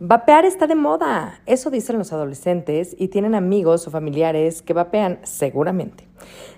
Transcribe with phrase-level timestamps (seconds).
[0.00, 5.18] Vapear está de moda, eso dicen los adolescentes y tienen amigos o familiares que vapean
[5.24, 6.06] seguramente.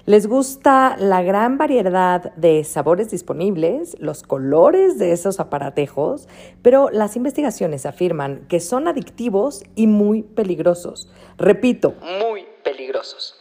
[0.05, 6.29] Les gusta la gran variedad de sabores disponibles, los colores de esos aparatejos,
[6.61, 11.11] pero las investigaciones afirman que son adictivos y muy peligrosos.
[11.39, 13.41] Repito, muy peligrosos.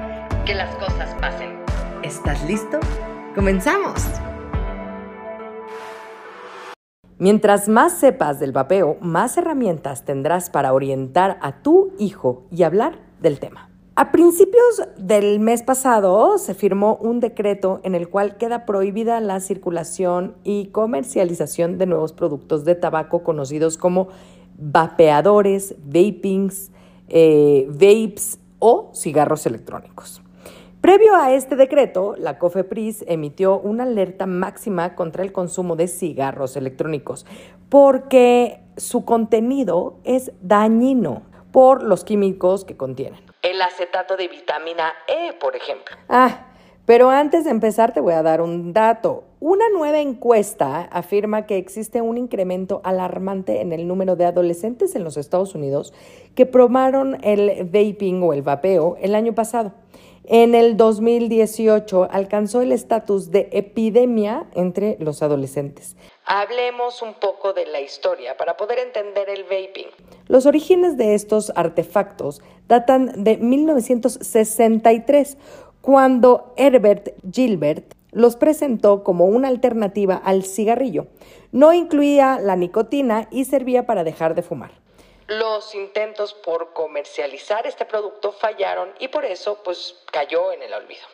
[0.45, 1.59] que las cosas pasen.
[2.03, 2.79] ¿Estás listo?
[3.35, 4.01] ¡Comenzamos!
[7.19, 12.97] Mientras más sepas del vapeo, más herramientas tendrás para orientar a tu hijo y hablar
[13.21, 13.69] del tema.
[13.95, 19.39] A principios del mes pasado se firmó un decreto en el cual queda prohibida la
[19.41, 24.07] circulación y comercialización de nuevos productos de tabaco conocidos como
[24.57, 26.71] vapeadores, vapings,
[27.09, 30.21] eh, vapes o cigarros electrónicos.
[30.81, 36.57] Previo a este decreto, la COFEPRIS emitió una alerta máxima contra el consumo de cigarros
[36.57, 37.27] electrónicos
[37.69, 43.19] porque su contenido es dañino por los químicos que contienen.
[43.43, 45.95] El acetato de vitamina E, por ejemplo.
[46.09, 46.47] Ah,
[46.87, 49.25] pero antes de empezar te voy a dar un dato.
[49.39, 55.03] Una nueva encuesta afirma que existe un incremento alarmante en el número de adolescentes en
[55.03, 55.93] los Estados Unidos
[56.33, 59.73] que probaron el vaping o el vapeo el año pasado.
[60.25, 65.95] En el 2018 alcanzó el estatus de epidemia entre los adolescentes.
[66.25, 69.87] Hablemos un poco de la historia para poder entender el vaping.
[70.27, 75.37] Los orígenes de estos artefactos datan de 1963,
[75.81, 81.07] cuando Herbert Gilbert los presentó como una alternativa al cigarrillo.
[81.51, 84.80] No incluía la nicotina y servía para dejar de fumar
[85.39, 91.05] los intentos por comercializar este producto fallaron y por eso pues cayó en el olvido.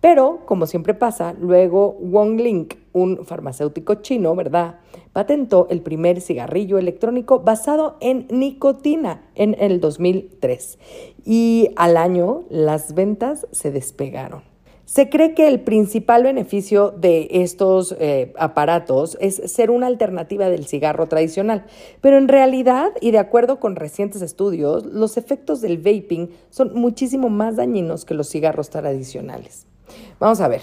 [0.00, 4.80] Pero, como siempre pasa, luego Wong Link, un farmacéutico chino, ¿verdad?,
[5.12, 10.78] patentó el primer cigarrillo electrónico basado en nicotina en el 2003.
[11.24, 14.49] Y al año las ventas se despegaron.
[14.90, 20.66] Se cree que el principal beneficio de estos eh, aparatos es ser una alternativa del
[20.66, 21.64] cigarro tradicional,
[22.00, 27.28] pero en realidad, y de acuerdo con recientes estudios, los efectos del vaping son muchísimo
[27.28, 29.64] más dañinos que los cigarros tradicionales.
[30.18, 30.62] Vamos a ver,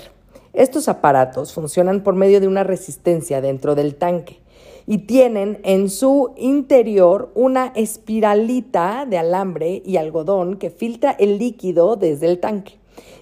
[0.52, 4.42] estos aparatos funcionan por medio de una resistencia dentro del tanque
[4.86, 11.96] y tienen en su interior una espiralita de alambre y algodón que filtra el líquido
[11.96, 12.74] desde el tanque.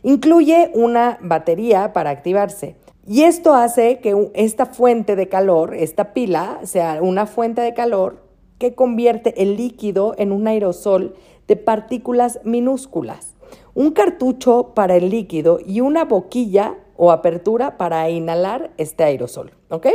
[0.04, 2.76] Incluye una batería para activarse.
[3.08, 8.24] Y esto hace que esta fuente de calor, esta pila, sea una fuente de calor
[8.58, 11.16] que convierte el líquido en un aerosol
[11.48, 13.36] de partículas minúsculas.
[13.74, 19.52] Un cartucho para el líquido y una boquilla o apertura para inhalar este aerosol.
[19.70, 19.88] ¿Ok?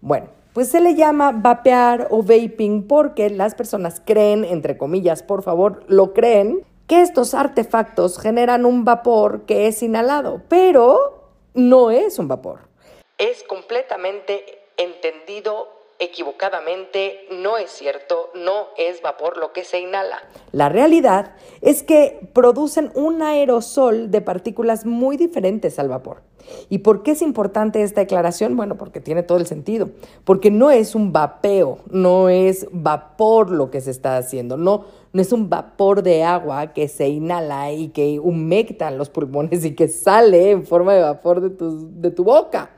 [0.00, 5.42] Bueno, pues se le llama vapear o vaping porque las personas creen, entre comillas, por
[5.42, 12.18] favor, lo creen, que estos artefactos generan un vapor que es inhalado, pero no es
[12.18, 12.60] un vapor.
[13.18, 14.44] Es completamente
[14.76, 15.68] entendido
[15.98, 20.18] equivocadamente, no es cierto, no es vapor lo que se inhala.
[20.52, 26.22] La realidad es que producen un aerosol de partículas muy diferentes al vapor.
[26.68, 28.56] ¿Y por qué es importante esta declaración?
[28.56, 29.90] Bueno, porque tiene todo el sentido,
[30.24, 34.84] porque no es un vapeo, no es vapor lo que se está haciendo, no,
[35.14, 39.76] no es un vapor de agua que se inhala y que humecta los pulmones y
[39.76, 42.70] que sale en forma de vapor de tu, de tu boca.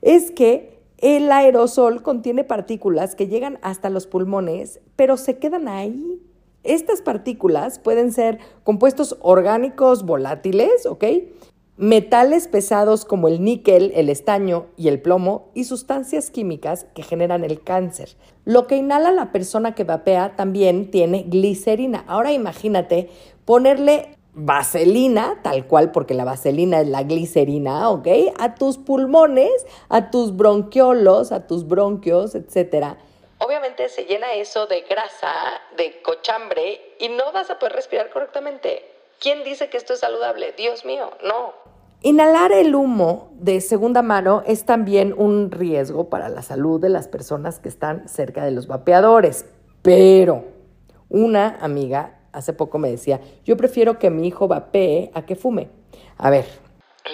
[0.00, 6.18] Es que el aerosol contiene partículas que llegan hasta los pulmones, pero se quedan ahí.
[6.64, 11.04] Estas partículas pueden ser compuestos orgánicos volátiles, ¿ok?
[11.78, 17.44] Metales pesados como el níquel, el estaño y el plomo y sustancias químicas que generan
[17.44, 18.16] el cáncer.
[18.46, 22.02] Lo que inhala la persona que vapea también tiene glicerina.
[22.08, 23.10] Ahora imagínate
[23.44, 28.08] ponerle vaselina, tal cual, porque la vaselina es la glicerina, ¿ok?
[28.38, 32.96] A tus pulmones, a tus bronquiolos, a tus bronquios, etcétera.
[33.38, 35.30] obviamente se llena eso de grasa,
[35.76, 38.95] de cochambre y no vas a poder respirar correctamente.
[39.20, 40.52] ¿Quién dice que esto es saludable?
[40.56, 41.54] Dios mío, no.
[42.02, 47.08] Inhalar el humo de segunda mano es también un riesgo para la salud de las
[47.08, 49.46] personas que están cerca de los vapeadores.
[49.82, 50.44] Pero
[51.08, 55.70] una amiga hace poco me decía, yo prefiero que mi hijo vapee a que fume.
[56.18, 56.44] A ver,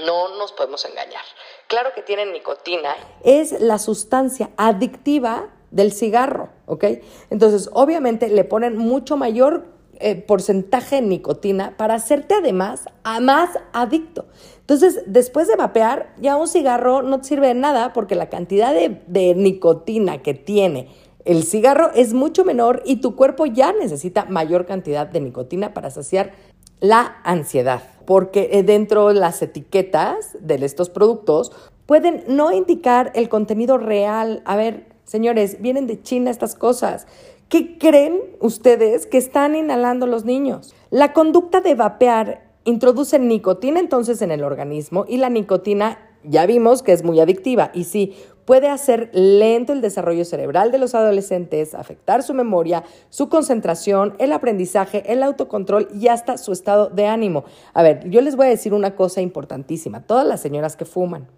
[0.04, 1.22] no nos podemos engañar.
[1.68, 2.94] Claro que tiene nicotina.
[3.24, 6.84] Es la sustancia adictiva del cigarro, ¿ok?
[7.30, 9.64] Entonces, obviamente le ponen mucho mayor
[10.00, 14.26] eh, porcentaje de nicotina para hacerte además a más adicto.
[14.60, 18.72] Entonces, después de vapear, ya un cigarro no te sirve de nada porque la cantidad
[18.72, 20.88] de, de nicotina que tiene
[21.24, 25.90] el cigarro es mucho menor y tu cuerpo ya necesita mayor cantidad de nicotina para
[25.90, 26.32] saciar
[26.80, 31.52] la ansiedad, porque eh, dentro de las etiquetas de estos productos
[31.86, 34.42] pueden no indicar el contenido real.
[34.44, 37.06] A ver, señores, vienen de China estas cosas.
[37.52, 40.74] ¿Qué creen ustedes que están inhalando los niños?
[40.88, 46.82] La conducta de vapear introduce nicotina entonces en el organismo y la nicotina ya vimos
[46.82, 48.16] que es muy adictiva y sí,
[48.46, 54.32] puede hacer lento el desarrollo cerebral de los adolescentes, afectar su memoria, su concentración, el
[54.32, 57.44] aprendizaje, el autocontrol y hasta su estado de ánimo.
[57.74, 61.28] A ver, yo les voy a decir una cosa importantísima, todas las señoras que fuman.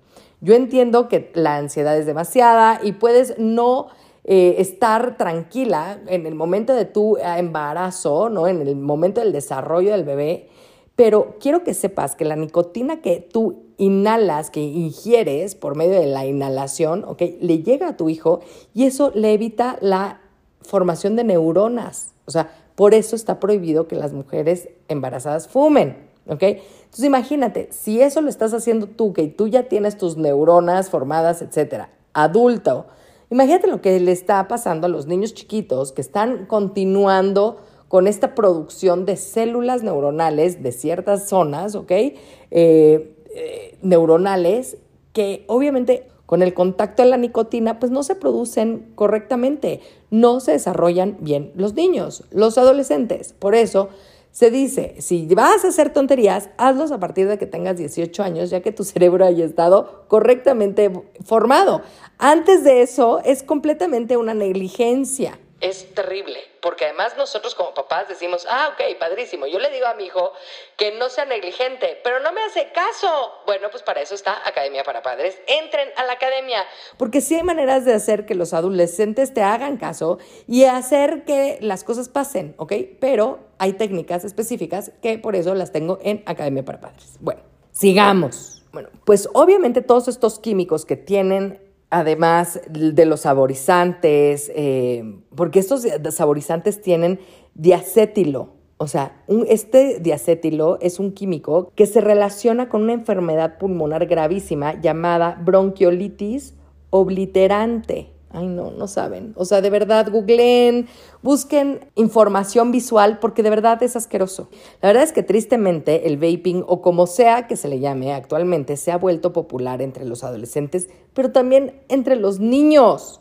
[0.40, 3.88] Yo entiendo que la ansiedad es demasiada y puedes no
[4.24, 8.48] eh, estar tranquila en el momento de tu embarazo, ¿no?
[8.48, 10.48] En el momento del desarrollo del bebé,
[10.96, 16.06] pero quiero que sepas que la nicotina que tú inhalas, que ingieres por medio de
[16.06, 17.22] la inhalación, ¿ok?
[17.40, 18.40] Le llega a tu hijo
[18.72, 20.20] y eso le evita la
[20.62, 22.14] formación de neuronas.
[22.26, 26.42] O sea, por eso está prohibido que las mujeres embarazadas fumen, ¿ok?
[26.42, 31.42] Entonces imagínate, si eso lo estás haciendo tú, que tú ya tienes tus neuronas formadas,
[31.42, 32.86] etcétera, adulto,
[33.34, 37.56] Imagínate lo que le está pasando a los niños chiquitos que están continuando
[37.88, 41.90] con esta producción de células neuronales de ciertas zonas, ¿ok?
[41.90, 42.14] Eh,
[42.52, 44.76] eh, neuronales
[45.12, 49.80] que obviamente con el contacto de la nicotina pues no se producen correctamente,
[50.12, 53.32] no se desarrollan bien los niños, los adolescentes.
[53.32, 53.88] Por eso
[54.34, 58.50] se dice, si vas a hacer tonterías, hazlos a partir de que tengas 18 años,
[58.50, 60.90] ya que tu cerebro haya estado correctamente
[61.24, 61.82] formado.
[62.18, 68.46] Antes de eso es completamente una negligencia es terrible, porque además nosotros como papás decimos,
[68.50, 70.32] ah, ok, padrísimo, yo le digo a mi hijo
[70.76, 73.32] que no sea negligente, pero no me hace caso.
[73.46, 75.40] Bueno, pues para eso está Academia para Padres.
[75.46, 76.66] Entren a la academia,
[76.98, 81.56] porque sí hay maneras de hacer que los adolescentes te hagan caso y hacer que
[81.62, 82.74] las cosas pasen, ¿ok?
[83.00, 87.16] Pero hay técnicas específicas que por eso las tengo en Academia para Padres.
[87.18, 87.40] Bueno,
[87.72, 88.62] sigamos.
[88.74, 95.86] Bueno, pues obviamente todos estos químicos que tienen además de los saborizantes, eh, porque estos
[96.10, 97.20] saborizantes tienen
[97.54, 98.50] diacétilo.
[98.76, 104.78] O sea, este diacétilo es un químico que se relaciona con una enfermedad pulmonar gravísima
[104.78, 106.54] llamada bronquiolitis
[106.90, 108.13] obliterante.
[108.34, 109.32] Ay, no, no saben.
[109.36, 110.88] O sea, de verdad, googleen,
[111.22, 114.48] busquen información visual porque de verdad es asqueroso.
[114.82, 118.76] La verdad es que tristemente el vaping o como sea que se le llame actualmente
[118.76, 123.20] se ha vuelto popular entre los adolescentes, pero también entre los niños.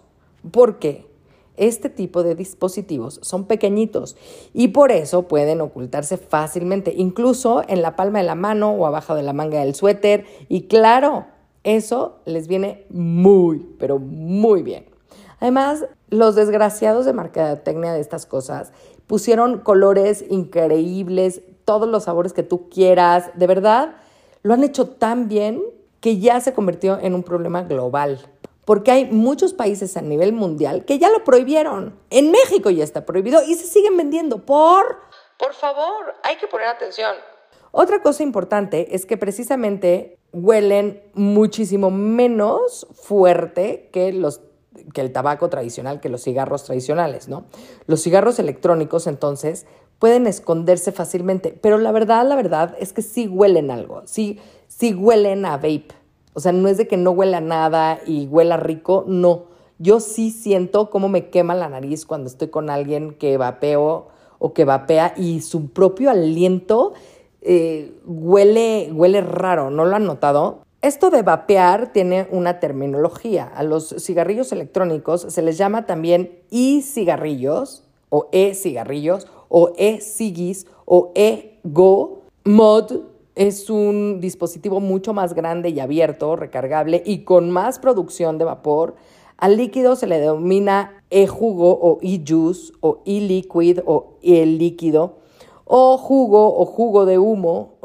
[0.50, 1.06] Porque
[1.58, 4.18] este tipo de dispositivos son pequeñitos
[4.52, 9.14] y por eso pueden ocultarse fácilmente, incluso en la palma de la mano o abajo
[9.14, 10.26] de la manga del suéter.
[10.50, 11.28] Y claro,
[11.64, 14.93] eso les viene muy, pero muy bien.
[15.44, 18.72] Además, los desgraciados de mercadotecnia de estas cosas
[19.08, 23.98] pusieron colores increíbles, todos los sabores que tú quieras, de verdad,
[24.42, 25.62] lo han hecho tan bien
[26.00, 28.22] que ya se convirtió en un problema global.
[28.64, 32.00] Porque hay muchos países a nivel mundial que ya lo prohibieron.
[32.10, 34.96] En México ya está prohibido y se siguen vendiendo por...
[35.38, 37.18] Por favor, hay que poner atención.
[37.72, 44.40] Otra cosa importante es que precisamente huelen muchísimo menos fuerte que los
[44.94, 47.46] que el tabaco tradicional, que los cigarros tradicionales, ¿no?
[47.88, 49.66] Los cigarros electrónicos, entonces,
[50.00, 54.94] pueden esconderse fácilmente, pero la verdad, la verdad es que sí huelen algo, sí, sí
[54.94, 55.88] huelen a vape.
[56.34, 59.46] O sea, no es de que no huela nada y huela rico, no.
[59.78, 64.08] Yo sí siento cómo me quema la nariz cuando estoy con alguien que vapeo
[64.40, 66.94] o que vapea y su propio aliento
[67.42, 70.64] eh, huele, huele raro, ¿no lo han notado?
[70.84, 73.46] Esto de vapear tiene una terminología.
[73.56, 82.24] A los cigarrillos electrónicos se les llama también e-cigarrillos o e-cigarrillos o e-cigis o e-go.
[82.44, 82.92] Mod
[83.36, 88.96] es un dispositivo mucho más grande y abierto, recargable y con más producción de vapor.
[89.38, 95.20] Al líquido se le denomina e-jugo o e-juice o e-liquid o e-líquido
[95.64, 97.76] o jugo o jugo de humo.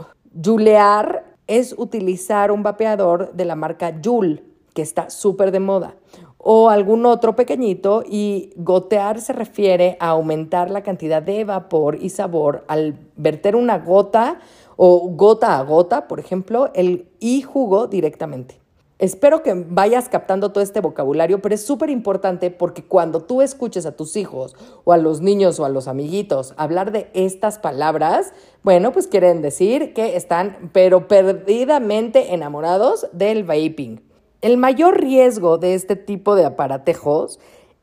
[0.44, 5.96] Julear es utilizar un vapeador de la marca Joule, que está súper de moda,
[6.36, 12.10] o algún otro pequeñito y gotear se refiere a aumentar la cantidad de vapor y
[12.10, 14.38] sabor al verter una gota
[14.76, 18.60] o gota a gota, por ejemplo, el y jugo directamente.
[18.98, 23.86] Espero que vayas captando todo este vocabulario, pero es súper importante porque cuando tú escuches
[23.86, 28.32] a tus hijos o a los niños o a los amiguitos hablar de estas palabras,
[28.64, 34.00] bueno, pues quieren decir que están pero perdidamente enamorados del vaping.
[34.40, 37.38] El mayor riesgo de este tipo de aparatejos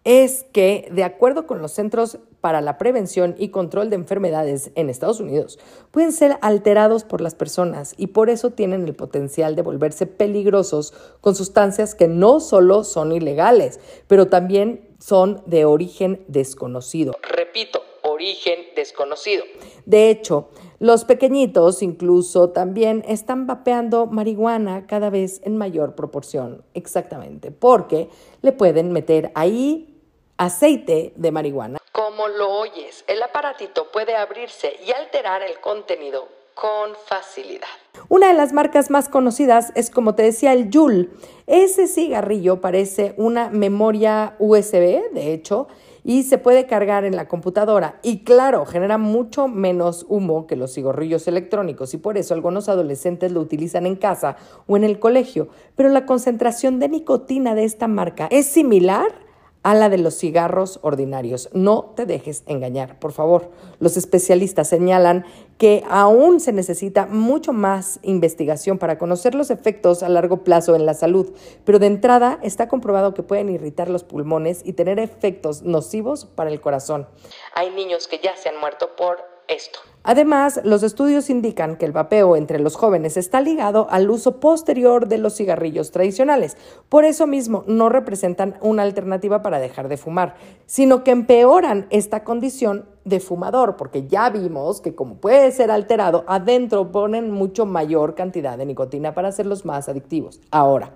[0.06, 4.92] es que, de acuerdo con los Centros para la Prevención y Control de Enfermedades en
[4.92, 5.58] Estados Unidos,
[5.90, 10.94] pueden ser alterados por las personas y por eso tienen el potencial de volverse peligrosos
[11.22, 17.14] con sustancias que no solo son ilegales, pero también son de origen desconocido.
[17.24, 19.44] Repito, origen desconocido.
[19.88, 27.50] De hecho, los pequeñitos incluso también están vapeando marihuana cada vez en mayor proporción, exactamente,
[27.50, 28.10] porque
[28.44, 29.95] le pueden meter ahí
[30.38, 31.80] aceite de marihuana.
[31.92, 37.68] Como lo oyes, el aparatito puede abrirse y alterar el contenido con facilidad.
[38.10, 41.12] Una de las marcas más conocidas es, como te decía, el Juul.
[41.48, 45.68] Ese cigarrillo parece una memoria USB, de hecho,
[46.04, 48.00] y se puede cargar en la computadora.
[48.04, 53.32] Y claro, genera mucho menos humo que los cigarrillos electrónicos y por eso algunos adolescentes
[53.32, 54.38] lo utilizan en casa
[54.68, 55.50] o en el colegio.
[55.76, 59.25] Pero la concentración de nicotina de esta marca es similar
[59.66, 61.50] a la de los cigarros ordinarios.
[61.52, 63.50] No te dejes engañar, por favor.
[63.80, 65.26] Los especialistas señalan
[65.58, 70.86] que aún se necesita mucho más investigación para conocer los efectos a largo plazo en
[70.86, 75.64] la salud, pero de entrada está comprobado que pueden irritar los pulmones y tener efectos
[75.64, 77.08] nocivos para el corazón.
[77.56, 79.18] Hay niños que ya se han muerto por
[79.48, 79.80] esto.
[80.08, 85.08] Además, los estudios indican que el vapeo entre los jóvenes está ligado al uso posterior
[85.08, 86.58] de los cigarrillos tradicionales.
[86.90, 90.36] Por eso mismo, no representan una alternativa para dejar de fumar,
[90.68, 96.24] sino que empeoran esta condición de fumador, porque ya vimos que como puede ser alterado,
[96.28, 100.40] adentro ponen mucho mayor cantidad de nicotina para hacerlos más adictivos.
[100.52, 100.92] Ahora,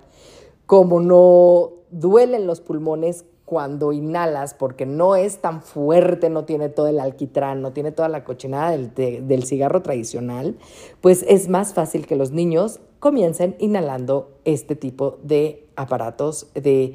[0.66, 6.86] como no duelen los pulmones, cuando inhalas, porque no es tan fuerte, no tiene todo
[6.86, 10.56] el alquitrán, no tiene toda la cochinada del, cigarro tradicional,
[11.00, 16.94] pues es más fácil que los niños comiencen inhalando este tipo de aparatos, de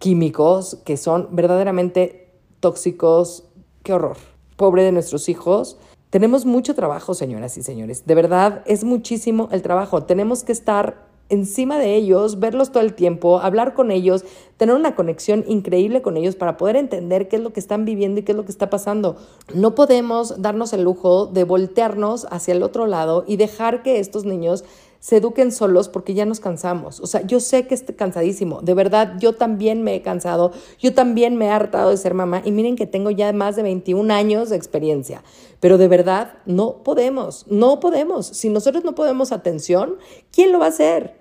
[0.00, 3.44] químicos que son verdaderamente tóxicos.
[3.84, 4.16] ¡Qué horror!
[4.56, 5.78] Pobre de nuestros hijos.
[6.10, 8.04] Tenemos mucho trabajo, señoras y señores.
[8.04, 10.02] De verdad, es muchísimo el trabajo.
[10.02, 14.24] Tenemos que estar encima de ellos, verlos todo el tiempo, hablar con ellos,
[14.56, 18.20] tener una conexión increíble con ellos para poder entender qué es lo que están viviendo
[18.20, 19.16] y qué es lo que está pasando.
[19.54, 24.24] No podemos darnos el lujo de voltearnos hacia el otro lado y dejar que estos
[24.24, 24.64] niños
[25.00, 27.00] se eduquen solos porque ya nos cansamos.
[27.00, 28.60] O sea, yo sé que estoy cansadísimo.
[28.62, 30.52] De verdad, yo también me he cansado.
[30.80, 32.42] Yo también me he hartado de ser mamá.
[32.44, 35.22] Y miren que tengo ya más de 21 años de experiencia.
[35.60, 37.46] Pero de verdad, no podemos.
[37.48, 38.26] No podemos.
[38.26, 39.96] Si nosotros no podemos atención,
[40.30, 41.18] ¿quién lo va a hacer?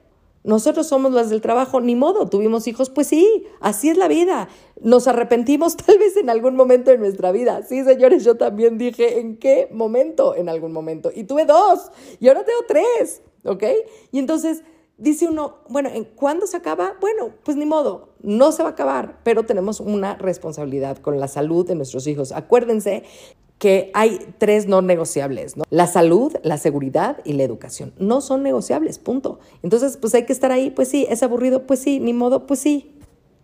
[0.48, 4.48] Nosotros somos las del trabajo, ni modo, tuvimos hijos, pues sí, así es la vida.
[4.82, 7.64] Nos arrepentimos tal vez en algún momento de nuestra vida.
[7.64, 10.36] Sí, señores, yo también dije, ¿en qué momento?
[10.36, 11.12] En algún momento.
[11.14, 11.92] Y tuve dos,
[12.22, 13.64] y ahora tengo tres, ¿ok?
[14.14, 14.64] Y entonces
[14.98, 16.96] dice uno, bueno, ¿en cuándo se acaba?
[17.02, 21.28] Bueno, pues ni modo, no se va a acabar, pero tenemos una responsabilidad con la
[21.28, 22.32] salud de nuestros hijos.
[22.32, 23.04] Acuérdense
[23.60, 25.64] que hay tres no negociables, ¿no?
[25.70, 27.94] La salud, la seguridad y la educación.
[27.98, 29.40] No son negociables, punto.
[29.64, 32.60] Entonces, pues hay que estar ahí, pues sí, es aburrido, pues sí, ni modo, pues
[32.60, 32.94] sí.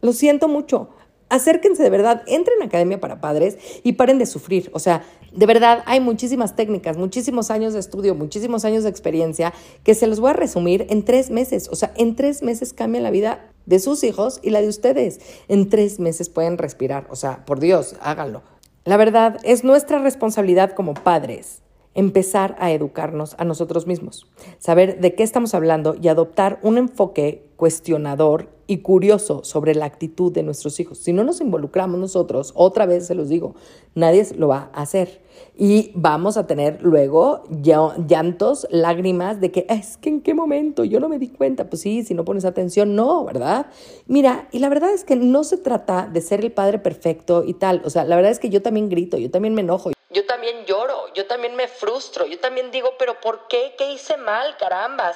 [0.01, 0.89] Lo siento mucho.
[1.29, 4.69] Acérquense de verdad, entren a Academia para Padres y paren de sufrir.
[4.73, 9.51] O sea, de verdad hay muchísimas técnicas, muchísimos años de estudio, muchísimos años de experiencia
[9.83, 11.69] que se los voy a resumir en tres meses.
[11.71, 15.21] O sea, en tres meses cambia la vida de sus hijos y la de ustedes.
[15.47, 17.07] En tres meses pueden respirar.
[17.09, 18.43] O sea, por Dios, háganlo.
[18.85, 21.62] La verdad, es nuestra responsabilidad como padres
[21.95, 27.45] empezar a educarnos a nosotros mismos, saber de qué estamos hablando y adoptar un enfoque
[27.55, 30.97] cuestionador y curioso sobre la actitud de nuestros hijos.
[30.97, 33.55] Si no nos involucramos nosotros, otra vez se los digo,
[33.93, 35.21] nadie lo va a hacer.
[35.55, 40.99] Y vamos a tener luego llantos, lágrimas de que es que en qué momento yo
[40.99, 41.69] no me di cuenta.
[41.69, 43.67] Pues sí, si no pones atención, no, ¿verdad?
[44.07, 47.53] Mira, y la verdad es que no se trata de ser el padre perfecto y
[47.53, 47.81] tal.
[47.85, 49.92] O sea, la verdad es que yo también grito, yo también me enojo.
[50.13, 53.73] Yo también lloro, yo también me frustro, yo también digo, pero ¿por qué?
[53.77, 54.57] ¿Qué hice mal?
[54.57, 55.11] Caramba,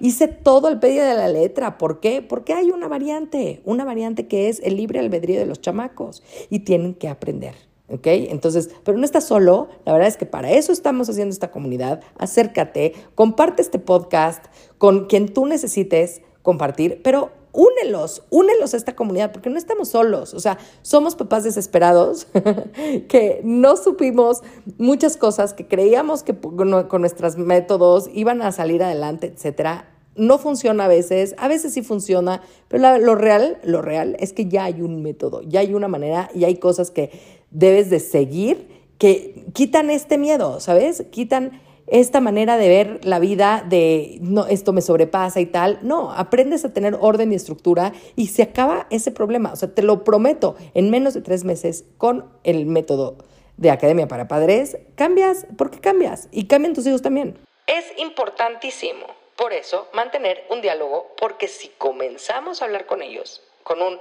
[0.00, 1.78] hice todo el pedido de la letra.
[1.78, 2.20] ¿Por qué?
[2.22, 6.60] Porque hay una variante, una variante que es el libre albedrío de los chamacos y
[6.60, 7.54] tienen que aprender.
[7.88, 8.06] ¿Ok?
[8.06, 12.02] Entonces, pero no estás solo, la verdad es que para eso estamos haciendo esta comunidad.
[12.18, 14.46] Acércate, comparte este podcast
[14.78, 20.34] con quien tú necesites compartir, pero únelos, únelos a esta comunidad, porque no estamos solos.
[20.34, 22.26] O sea, somos papás desesperados
[23.08, 24.42] que no supimos
[24.78, 29.88] muchas cosas, que creíamos que con nuestros métodos iban a salir adelante, etcétera.
[30.14, 34.46] No funciona a veces, a veces sí funciona, pero lo real, lo real es que
[34.46, 37.10] ya hay un método, ya hay una manera y hay cosas que
[37.50, 41.04] debes de seguir que quitan este miedo, ¿sabes?
[41.10, 41.60] Quitan
[41.92, 45.78] esta manera de ver la vida de no, esto me sobrepasa y tal.
[45.82, 49.52] No, aprendes a tener orden y estructura y se acaba ese problema.
[49.52, 53.18] O sea, te lo prometo, en menos de tres meses con el método
[53.58, 57.38] de Academia para Padres, cambias porque cambias y cambian tus hijos también.
[57.66, 59.06] Es importantísimo,
[59.36, 63.98] por eso, mantener un diálogo, porque si comenzamos a hablar con ellos con un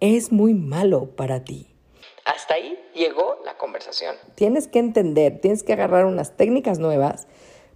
[0.00, 1.77] es muy malo para ti
[2.28, 4.14] hasta ahí llegó la conversación.
[4.34, 7.26] Tienes que entender, tienes que agarrar unas técnicas nuevas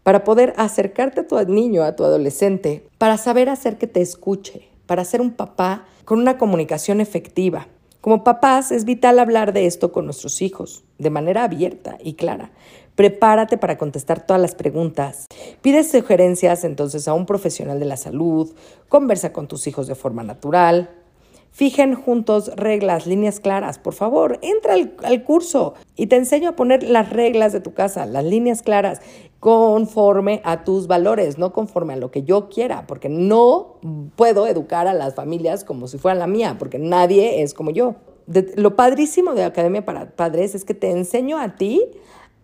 [0.03, 4.69] para poder acercarte a tu niño, a tu adolescente, para saber hacer que te escuche,
[4.87, 7.69] para ser un papá con una comunicación efectiva.
[8.03, 12.51] Como papás es vital hablar de esto con nuestros hijos, de manera abierta y clara.
[12.97, 15.27] Prepárate para contestar todas las preguntas.
[15.63, 18.53] Pide sugerencias entonces a un profesional de la salud,
[18.89, 20.91] conversa con tus hijos de forma natural,
[21.53, 23.79] Fijen juntos reglas, líneas claras.
[23.79, 28.07] Por favor, entra al, curso y te enseño a poner las reglas de tu casa,
[28.07, 29.03] las líneas claras,
[29.39, 33.77] conforme a tus valores, no conforme a lo que yo quiera, porque no
[34.17, 37.97] puedo educar a las familias como si fueran la mía, porque nadie es como yo.
[38.57, 41.85] lo padrísimo de Academia para Padres es que te enseño a ti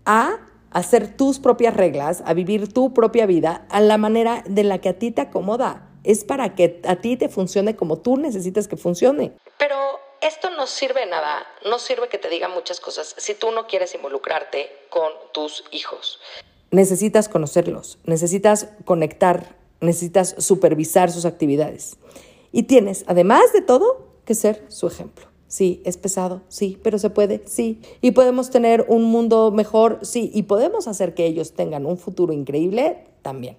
[0.04, 0.36] a
[0.70, 4.90] hacer tus propias reglas, a vivir tu propia vida a la manera de la que
[4.90, 8.78] a ti te acomoda es para que a ti te funcione como tú necesitas que
[8.78, 9.32] funcione.
[9.58, 9.76] Pero
[10.22, 13.66] esto no sirve de nada, no sirve que te diga muchas cosas si tú no
[13.66, 16.18] quieres involucrarte con tus hijos.
[16.70, 21.98] Necesitas conocerlos, necesitas conectar, necesitas supervisar sus actividades.
[22.52, 25.26] Y tienes, además de todo, que ser su ejemplo.
[25.46, 27.82] Sí, es pesado, sí, pero se puede, sí.
[28.00, 30.30] Y podemos tener un mundo mejor, sí.
[30.32, 33.58] Y podemos hacer que ellos tengan un futuro increíble también.